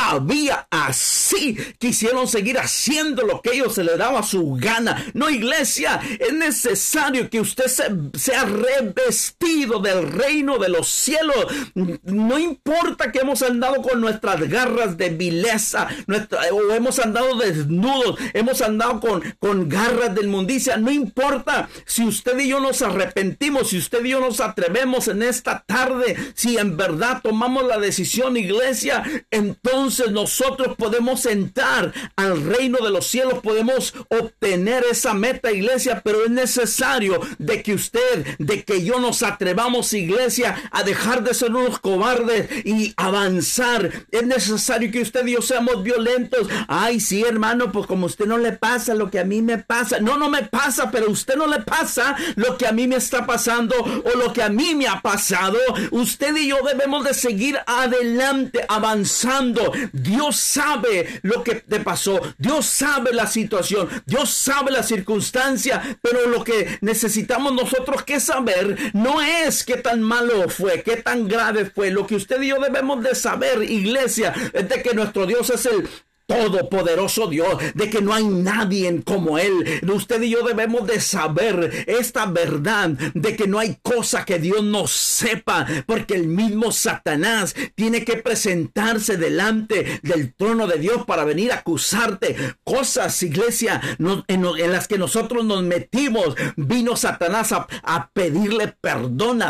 [0.09, 5.05] todavía así quisieron seguir haciendo lo que ellos se les daba su gana.
[5.15, 7.85] No, iglesia, es necesario que usted se,
[8.19, 11.47] sea revestido del reino de los cielos.
[12.05, 15.89] No importa que hemos andado con nuestras garras de vileza,
[16.53, 22.39] o hemos andado desnudos, hemos andado con, con garras de inmundicia, no importa si usted
[22.39, 26.77] y yo nos arrepentimos, si usted y yo nos atrevemos en esta tarde, si en
[26.77, 33.95] verdad tomamos la decisión, iglesia, entonces nosotros podemos entrar al reino de los cielos, podemos
[34.09, 39.93] obtener esa meta, iglesia, pero es necesario de que usted, de que yo nos atrevamos,
[39.93, 44.07] iglesia, a dejar de ser unos cobardes y avanzar.
[44.11, 46.49] Es necesario que usted y yo seamos violentos.
[46.69, 50.01] Ay, sí, hermano, pues como usted no le pasa lo que a mí me pasa.
[50.01, 53.27] No, no me pasa, pero usted no le pasa lo que a mí me está
[53.27, 55.59] pasando o lo que a mí me ha pasado,
[55.91, 59.73] usted y yo debemos de seguir adelante, avanzando.
[59.93, 66.27] Dios sabe lo que te pasó, Dios sabe la situación, Dios sabe la circunstancia, pero
[66.29, 71.67] lo que necesitamos nosotros que saber no es qué tan malo fue, qué tan grave
[71.67, 71.91] fue.
[71.91, 75.67] Lo que usted y yo debemos de saber, iglesia, es de que nuestro Dios es
[75.67, 75.89] el
[76.29, 79.81] todopoderoso Dios, de que no hay nadie como Él.
[79.91, 84.63] Usted y yo debemos de saber esta verdad, de que no hay cosa que Dios
[84.63, 91.25] no sepa, porque el mismo Satanás tiene que presentarse delante del trono de Dios para
[91.25, 92.37] venir a acusarte.
[92.63, 93.81] Cosas, iglesia,
[94.29, 99.41] en, las que nosotros nos metimos, vino Satanás a, pedirle perdón,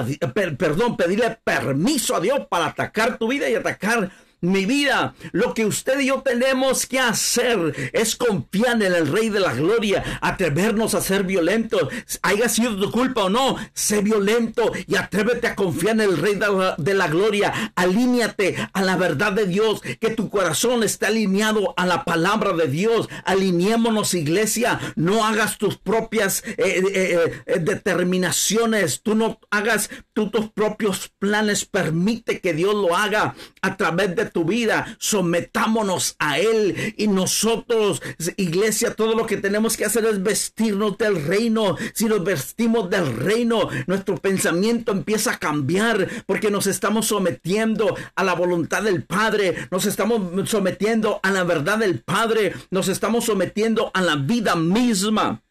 [0.56, 5.14] perdón, pedirle permiso a Dios para atacar tu vida y atacar mi vida.
[5.32, 9.54] Lo que usted y yo tenemos que hacer es confiar en el Rey de la
[9.54, 11.88] Gloria, atrevernos a ser violentos.
[12.22, 16.34] Haya sido tu culpa o no, sé violento y atrévete a confiar en el Rey
[16.34, 17.72] de la, de la Gloria.
[17.74, 22.68] Alíñate a la verdad de Dios, que tu corazón esté alineado a la palabra de
[22.68, 23.08] Dios.
[23.24, 24.78] Alineémonos, iglesia.
[24.96, 29.02] No hagas tus propias eh, eh, eh, determinaciones.
[29.02, 31.64] Tú no hagas tus propios planes.
[31.64, 34.96] Permite que Dios lo haga a través de tu vida.
[34.98, 38.02] Sometámonos a Él y nosotros,
[38.36, 41.76] iglesia, todo lo que tenemos que hacer es vestirnos del reino.
[41.94, 48.24] Si nos vestimos del reino, nuestro pensamiento empieza a cambiar porque nos estamos sometiendo a
[48.24, 49.68] la voluntad del Padre.
[49.70, 52.54] Nos estamos sometiendo a la verdad del Padre.
[52.70, 55.42] Nos estamos sometiendo a la vida misma.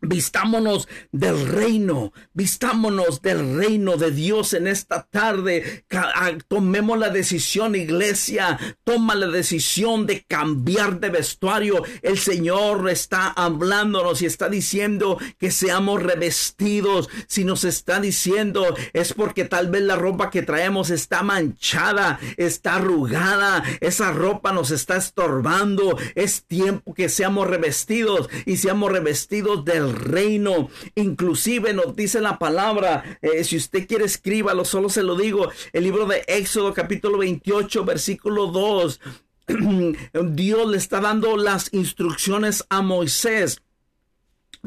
[0.00, 5.84] Vistámonos del reino, vistámonos del reino de Dios en esta tarde.
[5.90, 8.58] Ah, tomemos la decisión, iglesia.
[8.84, 11.82] Toma la decisión de cambiar de vestuario.
[12.02, 17.08] El Señor está hablándonos y está diciendo que seamos revestidos.
[17.26, 22.76] Si nos está diciendo es porque tal vez la ropa que traemos está manchada, está
[22.76, 23.62] arrugada.
[23.80, 25.98] Esa ropa nos está estorbando.
[26.14, 30.70] Es tiempo que seamos revestidos y seamos revestidos del reino.
[30.94, 35.84] Inclusive nos dice la palabra, eh, si usted quiere escríbalo, solo se lo digo, el
[35.84, 39.00] libro de Éxodo capítulo 28 versículo 2.
[40.30, 43.62] Dios le está dando las instrucciones a Moisés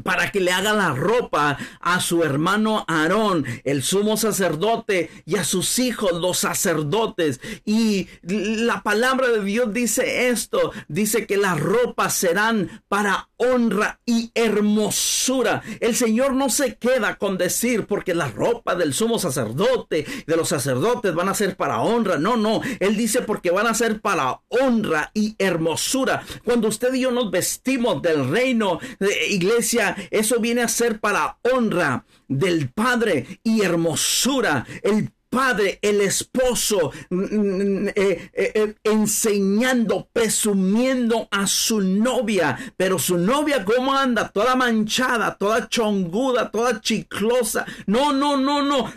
[0.04, 5.44] para que le haga la ropa a su hermano Aarón, el sumo sacerdote, y a
[5.44, 7.40] sus hijos, los sacerdotes.
[7.66, 14.32] Y la palabra de Dios dice esto, dice que las ropas serán para honra y
[14.36, 15.64] hermosura.
[15.80, 20.50] El Señor no se queda con decir porque la ropa del sumo sacerdote, de los
[20.50, 22.18] sacerdotes van a ser para honra.
[22.18, 26.24] No, no, Él dice porque van a ser para honra y hermosura.
[26.44, 31.38] Cuando usted y yo nos vestimos del reino, de iglesia, eso viene a ser para
[31.42, 34.66] honra del Padre y hermosura.
[34.84, 42.74] El padre, el esposo, mm, mm, eh, eh, eh, enseñando, presumiendo a su novia.
[42.76, 44.30] Pero su novia, ¿cómo anda?
[44.30, 47.66] Toda manchada, toda chonguda, toda chiclosa.
[47.88, 48.92] No, no, no, no.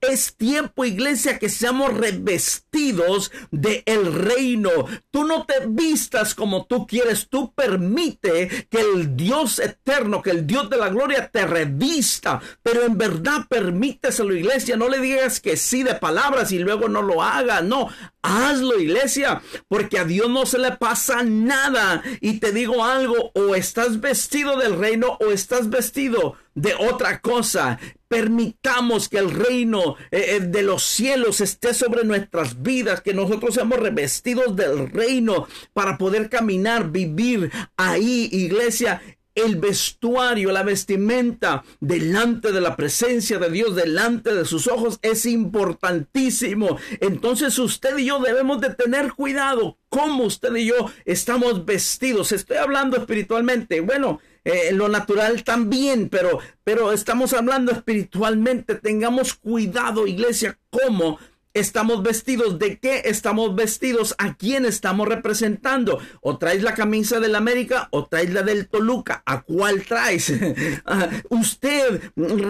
[0.00, 4.70] Es tiempo, iglesia, que seamos revestidos de el reino.
[5.12, 7.28] Tú no te vistas como tú quieres.
[7.28, 12.40] Tú permite que el Dios eterno, que el Dios de la gloria te revista.
[12.64, 14.76] Pero en verdad permíteselo, iglesia.
[14.76, 17.62] No le digas que sí de palabras y luego no lo haga.
[17.62, 17.88] No,
[18.22, 22.02] hazlo iglesia, porque a Dios no se le pasa nada.
[22.20, 27.78] Y te digo algo, o estás vestido del reino o estás vestido de otra cosa.
[28.08, 33.54] Permitamos que el reino eh, eh, de los cielos esté sobre nuestras vidas, que nosotros
[33.54, 39.02] seamos revestidos del reino para poder caminar, vivir ahí, iglesia,
[39.36, 45.26] el vestuario, la vestimenta delante de la presencia de Dios, delante de sus ojos, es
[45.26, 46.78] importantísimo.
[47.00, 52.32] Entonces usted y yo debemos de tener cuidado cómo usted y yo estamos vestidos.
[52.32, 53.80] Estoy hablando espiritualmente.
[53.80, 58.76] Bueno, eh, lo natural también, pero, pero estamos hablando espiritualmente.
[58.76, 61.18] Tengamos cuidado, iglesia, cómo
[61.58, 65.98] estamos vestidos, de qué estamos vestidos, a quién estamos representando.
[66.20, 69.22] O traes la camisa del América o traes la del Toluca.
[69.26, 70.32] ¿A cuál traes?
[70.88, 72.00] Ah, usted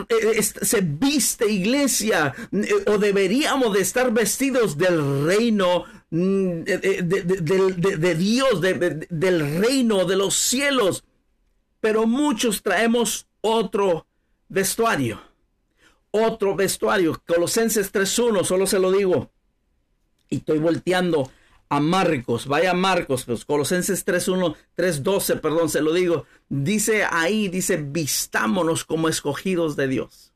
[0.08, 8.60] eh, se viste iglesia eh, o deberíamos de estar vestidos del reino mm, de, Dios,
[8.60, 11.04] del reino de los cielos.
[11.80, 14.06] Pero muchos traemos otro
[14.48, 15.25] vestuario
[16.24, 17.20] otro vestuario.
[17.26, 19.30] Colosenses 3.1, solo se lo digo.
[20.28, 21.30] Y estoy volteando
[21.68, 26.26] a Marcos, vaya Marcos, pues Colosenses 3.1, 3.12, perdón, se lo digo.
[26.48, 30.32] Dice ahí, dice, vistámonos como escogidos de Dios.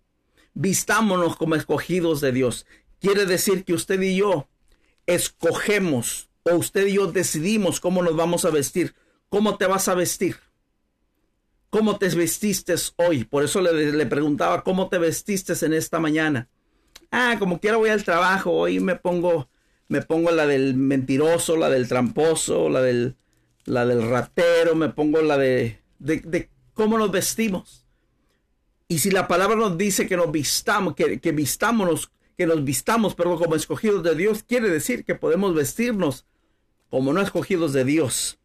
[0.55, 2.67] Vistámonos como escogidos de Dios.
[3.01, 4.49] Quiere decir que usted y yo
[5.07, 8.95] escogemos, o usted y yo decidimos cómo nos vamos a vestir.
[9.29, 10.37] ¿Cómo te vas a vestir?
[11.71, 13.23] ¿Cómo te vestiste hoy?
[13.23, 16.49] Por eso le, preguntaba, ¿cómo te vestiste en esta mañana?
[17.13, 19.49] Ah, como quiera voy al trabajo, hoy me pongo,
[19.87, 23.15] me pongo la del mentiroso, la del tramposo, la del,
[23.67, 27.87] la del ratero, me pongo la de, de, cómo nos vestimos.
[28.89, 31.33] Y si la palabra nos dice que nos vistamos, que, que
[32.37, 36.27] que nos vistamos, perdón, como escogidos de Dios, quiere decir que podemos vestirnos
[36.89, 38.40] como no escogidos de Dios.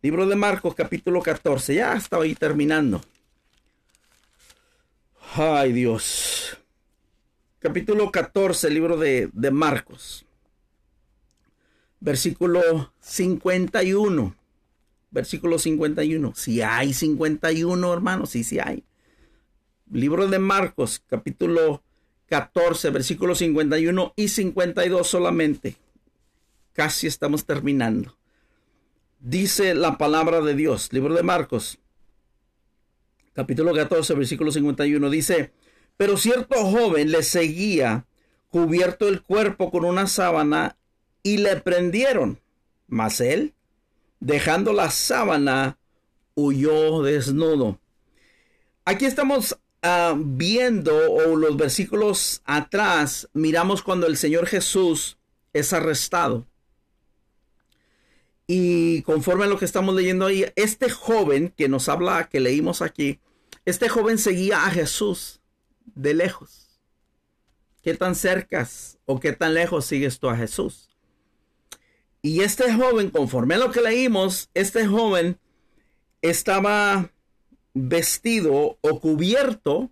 [0.00, 1.74] Libro de Marcos, capítulo 14.
[1.74, 3.00] Ya estaba ahí terminando.
[5.34, 6.56] Ay Dios.
[7.58, 10.24] Capítulo 14, libro de, de Marcos.
[11.98, 14.36] Versículo 51.
[15.10, 16.32] Versículo 51.
[16.36, 18.84] Si hay 51, hermanos, sí, sí hay.
[19.90, 21.82] Libro de Marcos, capítulo
[22.26, 25.76] 14, versículo 51 y 52 solamente.
[26.72, 28.17] Casi estamos terminando.
[29.20, 31.80] Dice la palabra de Dios, libro de Marcos,
[33.32, 35.10] capítulo 14, versículo 51.
[35.10, 35.52] Dice,
[35.96, 38.06] pero cierto joven le seguía
[38.48, 40.76] cubierto el cuerpo con una sábana
[41.24, 42.40] y le prendieron.
[42.86, 43.54] Mas él,
[44.20, 45.78] dejando la sábana,
[46.36, 47.80] huyó desnudo.
[48.84, 55.18] Aquí estamos uh, viendo, o los versículos atrás, miramos cuando el Señor Jesús
[55.52, 56.46] es arrestado.
[58.50, 62.80] Y conforme a lo que estamos leyendo ahí, este joven que nos habla, que leímos
[62.80, 63.20] aquí,
[63.66, 65.42] este joven seguía a Jesús
[65.84, 66.80] de lejos.
[67.82, 68.66] ¿Qué tan cerca
[69.04, 70.88] o qué tan lejos sigues tú a Jesús?
[72.22, 75.38] Y este joven, conforme a lo que leímos, este joven
[76.22, 77.12] estaba
[77.74, 79.90] vestido o cubierto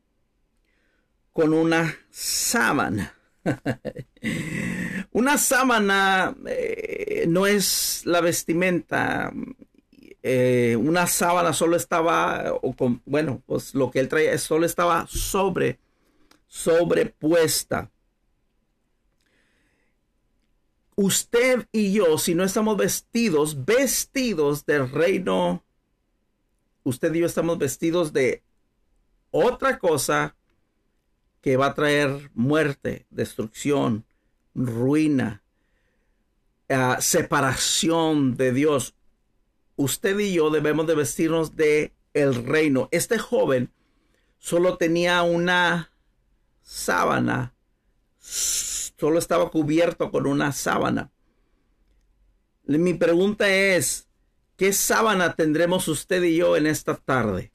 [1.34, 3.14] con una sábana.
[5.12, 9.32] una sábana eh, no es la vestimenta.
[10.22, 15.06] Eh, una sábana solo estaba, o con, bueno, pues lo que él traía solo estaba
[15.08, 15.78] sobre,
[16.48, 17.90] sobrepuesta.
[20.96, 25.62] Usted y yo, si no estamos vestidos, vestidos del reino
[26.88, 28.42] usted y yo estamos vestidos de
[29.30, 30.36] otra cosa
[31.40, 34.04] que va a traer muerte, destrucción,
[34.56, 35.42] ruina,
[36.68, 38.94] ah, separación de Dios.
[39.76, 42.88] Usted y yo debemos de vestirnos de el reino.
[42.90, 43.70] Este joven
[44.38, 45.92] solo tenía una
[46.62, 47.54] sábana,
[48.18, 51.12] solo estaba cubierto con una sábana.
[52.64, 54.06] Mi pregunta es,
[54.56, 57.52] ¿Qué sábana tendremos usted y yo en esta tarde?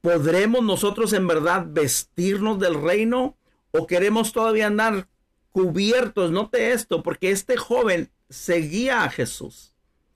[0.00, 3.36] ¿Podremos nosotros en verdad vestirnos del reino
[3.72, 5.08] o queremos todavía andar
[5.52, 6.32] cubiertos?
[6.32, 9.74] Note esto, porque este joven seguía a Jesús,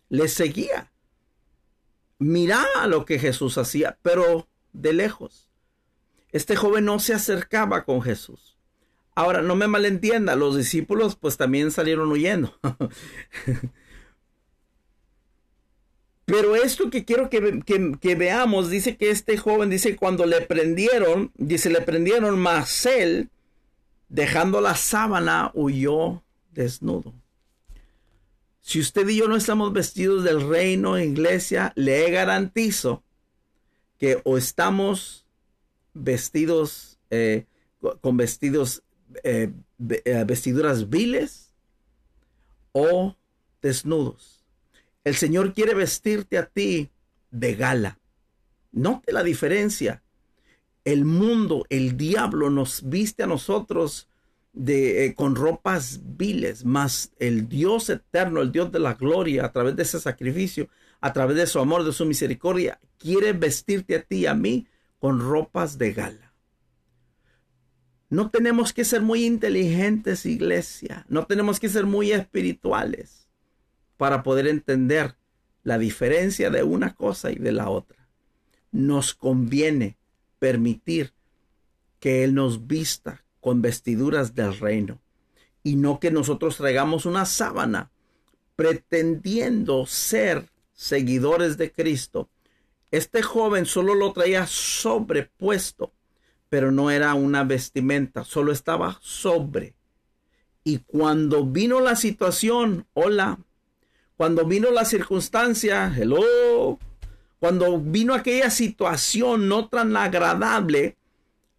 [0.09, 0.93] le seguía.
[2.19, 5.51] Miraba lo que Jesús hacía, pero de lejos.
[6.33, 8.57] Este joven no se acercaba con Jesús.
[9.15, 12.59] Ahora, no me malentienda, los discípulos pues también salieron huyendo.
[16.27, 21.71] Pero esto que quiero que, veamos, dice que este joven, dice, cuando le prendieron, dice,
[21.71, 23.31] le prendieron, más él,
[24.09, 27.15] dejando la sábana, huyó desnudo.
[28.61, 33.05] Si usted y yo no estamos vestidos del reino, iglesia, le garantizo
[33.99, 35.25] que o estamos
[35.95, 37.47] vestidos eh,
[38.01, 38.83] con vestidos,
[39.23, 39.53] eh,
[40.05, 41.55] eh, vestiduras viles
[42.73, 43.17] o
[43.63, 44.45] desnudos.
[45.05, 46.91] El Señor quiere vestirte a ti
[47.31, 48.01] de gala.
[48.73, 50.03] Note la diferencia.
[50.87, 54.09] El mundo, el diablo nos viste a nosotros
[54.53, 59.51] de, eh, con ropas viles, más el Dios eterno, el Dios de la gloria, a
[59.51, 60.69] través de ese sacrificio,
[61.01, 64.69] a través de su amor, de su misericordia, quiere vestirte a ti y a mí
[65.01, 66.33] con ropas de gala.
[68.09, 71.05] No tenemos que ser muy inteligentes, iglesia.
[71.09, 73.29] No tenemos que ser muy espirituales
[73.97, 75.17] para poder entender
[75.65, 78.09] la diferencia de una cosa y de la otra.
[78.71, 79.99] Nos conviene
[80.47, 81.13] permitir
[81.99, 85.01] que Él nos vista con vestiduras del reino
[85.65, 87.91] y no que nosotros traigamos una sábana
[88.55, 92.29] pretendiendo ser seguidores de Cristo.
[92.93, 95.93] Este joven solo lo traía sobrepuesto,
[96.49, 99.75] pero no era una vestimenta, solo estaba sobre.
[100.63, 103.41] Y cuando vino la situación, hola,
[104.17, 106.79] cuando vino la circunstancia, hello,
[107.39, 110.97] cuando vino aquella situación no tan agradable,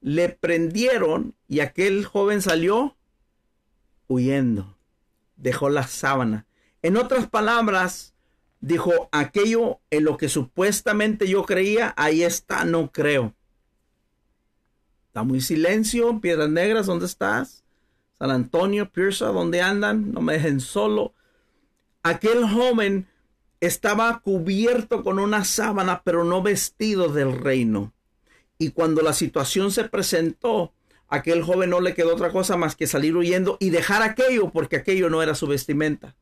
[0.02, 2.96] le prendieron y aquel joven salió
[4.08, 4.78] huyendo,
[5.36, 6.46] dejó la sábana.
[6.82, 8.14] En otras palabras,
[8.60, 13.34] dijo, aquello en lo que supuestamente yo creía, ahí está, no creo.
[15.08, 17.64] Está muy silencio, Piedras Negras, ¿dónde estás?
[18.18, 20.12] San Antonio, Pierce, ¿dónde andan?
[20.12, 21.14] No me dejen solo.
[22.02, 23.08] Aquel joven
[23.60, 27.94] estaba cubierto con una sábana, pero no vestido del reino.
[28.58, 30.74] Y cuando la situación se presentó,
[31.08, 34.78] aquel joven no le quedó otra cosa más que salir huyendo y dejar aquello porque
[34.78, 36.16] aquello no era su vestimenta.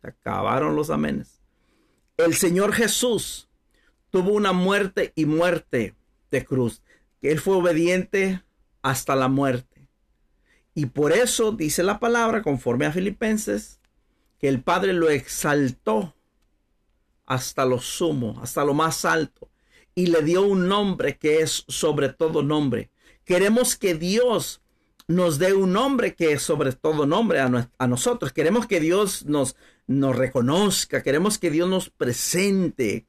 [0.00, 1.40] Se acabaron los amenes.
[2.16, 3.48] El Señor Jesús
[4.10, 5.94] tuvo una muerte y muerte
[6.30, 6.82] de cruz.
[7.22, 8.42] Él fue obediente
[8.82, 9.88] hasta la muerte.
[10.74, 13.77] Y por eso dice la palabra, conforme a Filipenses,
[14.38, 16.14] que el Padre lo exaltó
[17.26, 19.50] hasta lo sumo, hasta lo más alto,
[19.94, 22.90] y le dio un nombre que es sobre todo nombre.
[23.24, 24.62] Queremos que Dios
[25.08, 28.32] nos dé un nombre que es sobre todo nombre a, nosotros.
[28.32, 29.56] Queremos que Dios nos,
[29.88, 33.06] reconozca, queremos que Dios nos presente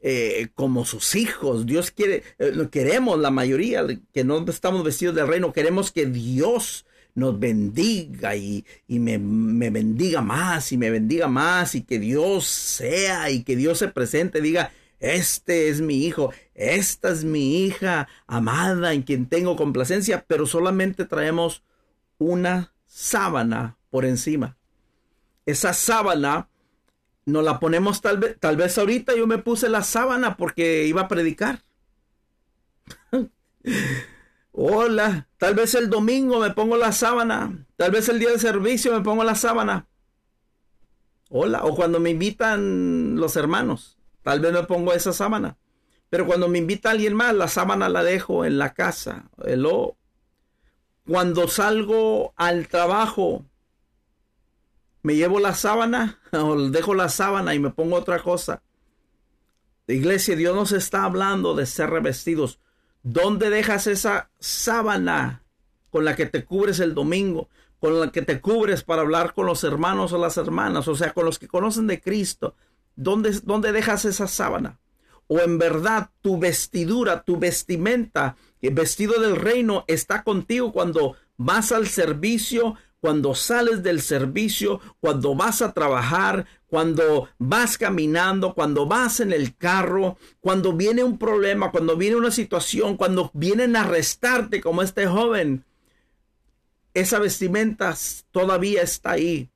[0.00, 1.66] eh, como sus hijos.
[1.66, 6.86] Dios quiere, eh, queremos la mayoría que no estamos vestidos del reino, queremos que Dios
[7.16, 13.30] nos bendiga y, me, me, bendiga más y me bendiga más y que Dios sea
[13.30, 18.92] y que Dios se presente, diga, este es mi hijo, esta es mi hija amada
[18.92, 21.64] en quien tengo complacencia, pero solamente traemos
[22.18, 24.58] una sábana por encima.
[25.46, 26.50] Esa sábana
[27.24, 31.02] nos la ponemos tal vez, tal vez ahorita yo me puse la sábana porque iba
[31.02, 31.64] a predicar.
[34.58, 38.90] Hola, tal vez el domingo me pongo la sábana, tal vez el día de servicio
[38.90, 39.86] me pongo la sábana.
[41.28, 43.98] Hola, o cuando me invitan los hermanos.
[44.22, 45.58] Tal vez me pongo esa sábana.
[46.08, 49.28] Pero cuando me invita alguien más, la sábana la dejo en la casa.
[51.06, 53.44] Cuando salgo al trabajo,
[55.02, 58.62] me llevo la sábana o dejo la sábana y me pongo otra cosa.
[59.86, 62.58] iglesia, Dios nos está hablando de ser revestidos.
[63.08, 65.44] ¿Dónde dejas esa sábana
[65.90, 67.48] con la que te cubres el domingo?
[67.78, 71.14] Con la que te cubres para hablar con los hermanos o las hermanas, o sea,
[71.14, 72.56] con los que conocen de Cristo.
[72.96, 73.30] ¿Dónde,
[73.70, 74.80] dejas esa sábana?
[75.28, 81.70] O en verdad tu vestidura, tu vestimenta, el vestido del reino está contigo cuando vas
[81.70, 82.74] al servicio,
[83.06, 89.54] cuando sales del servicio, cuando vas a trabajar, cuando vas caminando, cuando vas en el
[89.54, 95.06] carro, cuando viene un problema, cuando viene una situación, cuando vienen a arrestarte como este
[95.06, 95.64] joven.
[96.94, 97.94] Esa vestimenta
[98.32, 99.50] todavía está ahí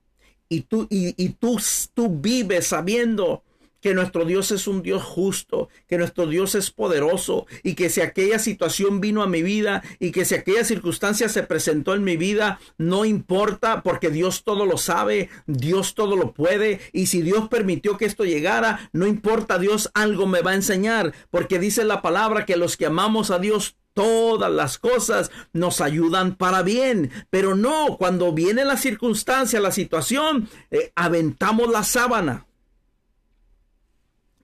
[0.49, 1.59] y tú, y, y tú,
[1.93, 3.43] tú vives sabiendo
[3.81, 8.01] que nuestro Dios es un Dios justo, que nuestro Dios es poderoso y que si
[8.01, 12.17] aquella situación vino a mi vida y que si aquella circunstancia se presentó en mi
[12.17, 17.49] vida, no importa porque Dios todo lo sabe, Dios todo lo puede y si Dios
[17.49, 22.03] permitió que esto llegara, no importa, Dios algo me va a enseñar porque dice la
[22.03, 27.55] palabra que los que amamos a Dios todas las cosas nos ayudan para bien, pero
[27.55, 32.47] no, cuando viene la circunstancia, la situación, eh, aventamos la sábana.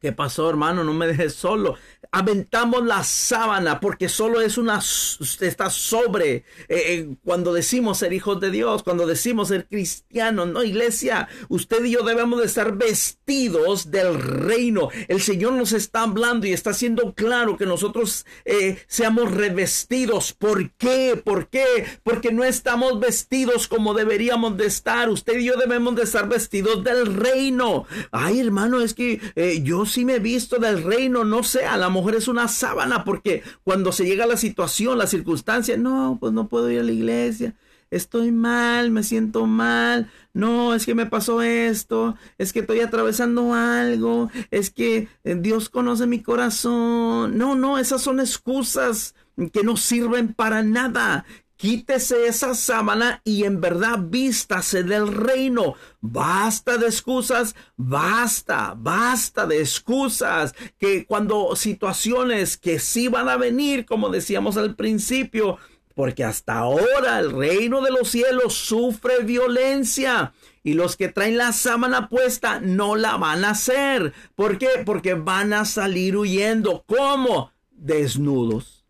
[0.07, 0.85] ¿Qué pasó, hermano?
[0.85, 1.75] No me dejes solo
[2.13, 8.41] aventamos la sábana porque solo es una está sobre eh, eh, cuando decimos ser hijos
[8.41, 13.16] de Dios, cuando decimos ser cristianos, no iglesia, usted y yo debemos de estar vestidos
[13.27, 14.89] del reino.
[15.09, 20.33] El Señor nos está hablando y está haciendo claro que nosotros eh, seamos revestidos.
[20.33, 21.21] ¿Por qué?
[21.23, 21.65] ¿Por qué?
[22.05, 25.11] Porque no estamos vestidos como deberíamos de estar.
[25.11, 27.85] Usted y yo debemos de estar vestidos del reino.
[28.13, 29.21] Ay, hermano, es que
[29.65, 33.03] yo sí me he visto del reino, no sé, a la mujer es una sábana
[33.03, 36.85] porque cuando se llega a la situación, la circunstancia, no, pues no puedo ir a
[36.85, 37.57] la iglesia.
[37.91, 40.11] Estoy mal, me siento mal.
[40.33, 42.17] No, es que me pasó esto.
[42.39, 44.31] Es que estoy atravesando algo.
[44.51, 47.39] Es que eh, Dios conoce mi corazón.
[47.39, 49.15] No, no, esas son excusas
[49.53, 51.25] que no sirven para nada.
[51.57, 55.75] Quítese esa sábana y en verdad vístase del reino.
[56.03, 60.55] Basta de excusas, basta, basta de excusas.
[60.77, 65.57] Que cuando situaciones que sí van a venir, como decíamos al principio,
[65.97, 70.35] porque hasta ahora el reino de los cielos sufre violencia.
[70.63, 74.13] Y los que traen la sábana puesta no la van a hacer.
[74.35, 74.69] ¿Por qué?
[74.85, 76.85] Porque van a salir huyendo.
[76.87, 77.51] ¿Cómo?
[77.71, 78.85] Desnudos.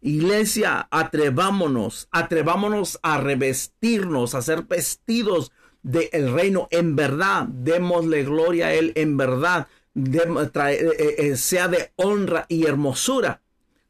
[0.00, 5.50] Iglesia, atrevámonos, atrevámonos a revestirnos, a ser vestidos
[5.82, 6.68] del reino.
[6.70, 9.66] En verdad, démosle gloria a Él, en verdad,
[9.96, 13.42] eh, eh, eh, sea de honra y hermosura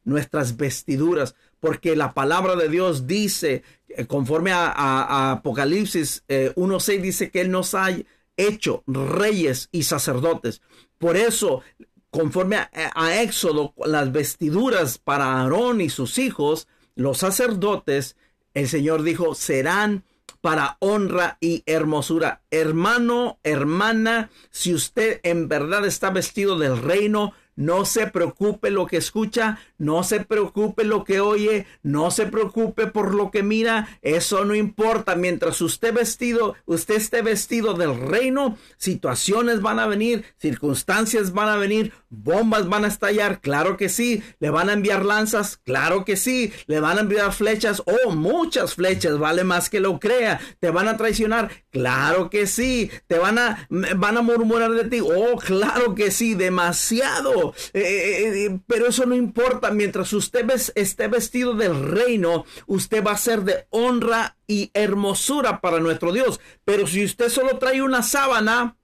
[0.03, 3.63] nuestras vestiduras, porque la palabra de Dios dice,
[4.07, 7.87] conforme a, Apocalipsis 1.6, dice que Él nos ha
[8.35, 10.61] hecho reyes y sacerdotes.
[10.97, 11.63] Por eso
[12.09, 18.17] conforme a, Éxodo, las vestiduras para Aarón y sus hijos, los sacerdotes,
[18.53, 20.03] el Señor dijo, serán
[20.41, 22.41] para honra y hermosura.
[22.51, 28.97] Hermano, hermana, si usted en verdad está vestido del reino, no se preocupe lo que
[28.97, 34.45] escucha, no se preocupe lo que oye, no se preocupe por lo que mira, eso
[34.45, 35.15] no importa.
[35.15, 41.57] Mientras usted vestido, usted esté vestido del reino, situaciones van a venir, circunstancias van a
[41.57, 46.15] venir, bombas van a estallar, claro que sí, le van a enviar lanzas, claro que
[46.15, 50.69] sí, le van a enviar flechas, oh, muchas flechas, vale más que lo crea, te
[50.69, 55.37] van a traicionar, claro que sí, te van a, van a murmurar de ti, oh,
[55.37, 57.42] claro que sí, demasiado,
[57.73, 63.11] eh, eh, eh, pero eso no importa, mientras usted esté vestido del reino, usted va
[63.11, 68.01] a ser de honra y hermosura para nuestro Dios, pero si usted solo trae una
[68.03, 68.77] sábana,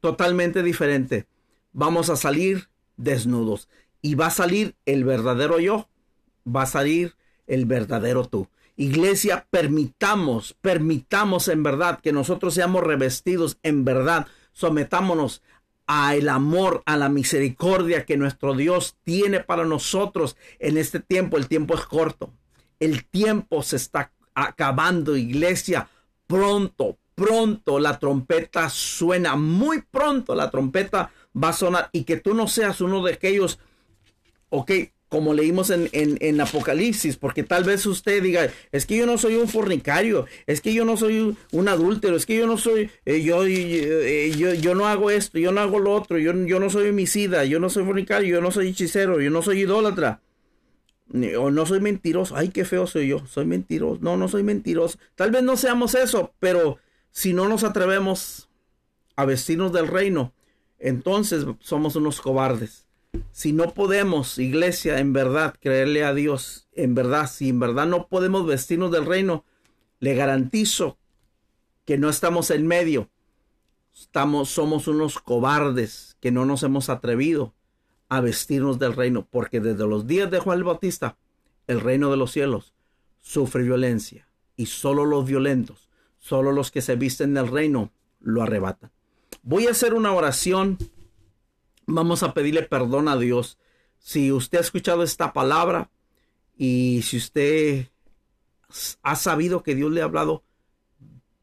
[0.00, 1.26] totalmente diferente,
[1.72, 3.68] vamos a salir desnudos
[4.02, 5.88] y va a salir el verdadero yo,
[6.46, 7.16] va a salir
[7.46, 8.48] el verdadero tú.
[8.76, 14.26] Iglesia, permitamos, permitamos en verdad que nosotros seamos revestidos en verdad.
[14.52, 15.42] Sometámonos
[15.86, 21.36] a el amor, a la misericordia que nuestro Dios tiene para nosotros en este tiempo.
[21.36, 22.32] El tiempo es corto.
[22.80, 25.88] El tiempo se está acabando, iglesia.
[26.26, 29.36] Pronto, pronto la trompeta suena.
[29.36, 31.90] Muy pronto la trompeta va a sonar.
[31.92, 33.58] Y que tú no seas uno de aquellos,
[34.48, 34.70] ok,
[35.14, 39.36] como leímos en, en, Apocalipsis, porque tal vez usted diga, es que yo no soy
[39.36, 43.22] un fornicario, es que yo no soy un, adúltero, es que yo no soy, eh,
[43.22, 46.68] yo, eh, yo, yo, no hago esto, yo no hago lo otro, yo, yo no
[46.68, 50.20] soy homicida, yo no soy fornicario, yo no soy hechicero, yo no soy idólatra,
[51.38, 54.98] o no soy mentiroso, ay, qué feo soy yo, soy mentiroso, no, no soy mentiroso,
[55.14, 56.78] tal vez no seamos eso, pero
[57.12, 58.48] si no nos atrevemos
[59.14, 60.32] a vestirnos del reino,
[60.80, 62.83] entonces somos unos cobardes
[63.32, 68.08] si no podemos, iglesia, en verdad creerle a Dios, en verdad, si en verdad no
[68.08, 69.44] podemos vestirnos del reino,
[70.00, 70.98] le garantizo
[71.84, 73.10] que no estamos en medio.
[73.94, 77.54] Estamos, somos unos cobardes que no nos hemos atrevido
[78.08, 81.16] a vestirnos del reino, porque desde los días de Juan el Bautista,
[81.66, 82.74] el reino de los cielos
[83.20, 85.88] sufre violencia y solo los violentos,
[86.18, 88.90] solo los que se visten del reino lo arrebatan.
[89.42, 90.78] Voy a hacer una oración
[91.86, 93.58] Vamos a pedirle perdón a Dios.
[93.98, 95.90] Si usted ha escuchado esta palabra
[96.56, 97.88] y si usted
[99.02, 100.44] ha sabido que Dios le ha hablado,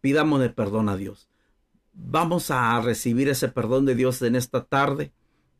[0.01, 1.29] pidámosle perdón a Dios.
[1.93, 5.11] Vamos a recibir ese perdón de Dios en esta tarde.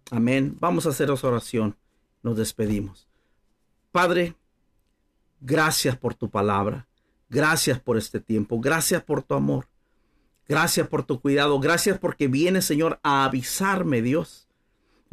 [0.09, 0.57] Amén.
[0.59, 1.77] Vamos a hacer esa oración.
[2.23, 3.07] Nos despedimos.
[3.91, 4.35] Padre,
[5.39, 6.87] gracias por tu palabra.
[7.29, 8.59] Gracias por este tiempo.
[8.59, 9.67] Gracias por tu amor.
[10.47, 11.59] Gracias por tu cuidado.
[11.59, 14.49] Gracias porque viene, Señor, a avisarme, Dios,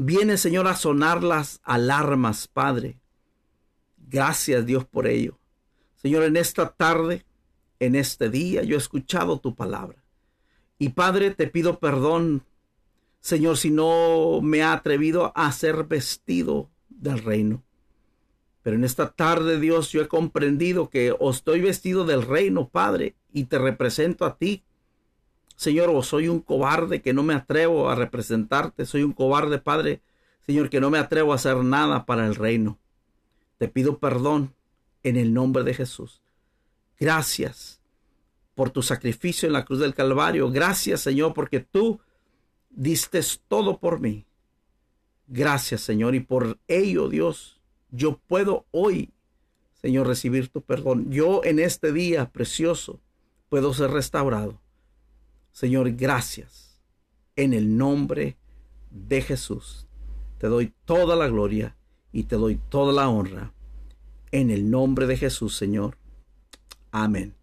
[0.01, 3.01] Viene, Señor, a sonar las alarmas, Padre.
[3.97, 5.41] Gracias, Dios, por ello.
[5.97, 7.27] Señor, en esta tarde,
[7.81, 10.05] en este día, yo he escuchado tu palabra.
[10.79, 12.45] Y Padre, te pido perdón,
[13.19, 17.65] Señor, si no me ha atrevido a ser vestido del reino.
[18.63, 23.47] Pero en esta tarde, Dios, yo he comprendido que estoy vestido del reino, Padre, y
[23.47, 24.63] te represento a ti
[25.59, 30.01] Señor, o soy un cobarde que no me atrevo a representarte, soy un cobarde, Padre,
[30.47, 32.79] Señor, que no me atrevo a hacer nada para el reino.
[33.57, 34.55] Te pido perdón
[35.03, 36.23] en el nombre de Jesús.
[36.97, 37.81] Gracias
[38.55, 40.49] por tu sacrificio en la cruz del Calvario.
[40.49, 41.99] Gracias, Señor, porque tú
[42.71, 44.27] diste todo por mí.
[45.27, 49.11] Gracias, Señor, y por ello, Dios, yo puedo hoy,
[49.83, 51.11] Señor, recibir tu perdón.
[51.11, 53.01] Yo en este día precioso
[53.49, 54.61] puedo ser restaurado.
[55.59, 56.81] Señor, gracias.
[57.35, 58.37] En el nombre
[58.93, 59.89] de Jesús.
[60.39, 61.77] Te doy toda la gloria
[62.13, 63.53] y te doy toda la honra.
[64.31, 65.99] En el nombre de Jesús, Señor.
[66.93, 67.38] Amén.